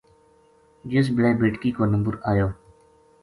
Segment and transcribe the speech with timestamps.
[0.91, 2.47] جس بلے بیٹکی کو نمبر آیو۔